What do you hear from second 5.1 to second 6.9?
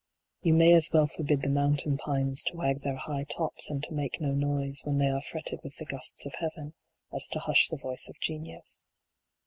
are fretten with the gusts of heaven,"